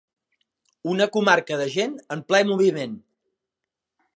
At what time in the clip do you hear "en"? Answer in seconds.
2.17-2.25